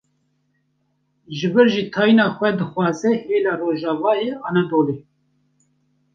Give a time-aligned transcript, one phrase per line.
[1.35, 4.97] ji wir jî tayîna xwe dixwaze hêla rojavayê Anadolê